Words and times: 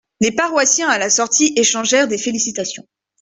Les 0.19 0.31
paroissiens 0.31 0.89
à 0.89 0.97
la 0.97 1.11
sortie, 1.11 1.53
échangèrent 1.57 2.07
des 2.07 2.17
félicitations. 2.17 2.87